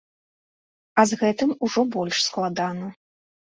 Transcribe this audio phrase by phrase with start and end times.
[1.03, 2.85] А з гэтым ужо больш складана.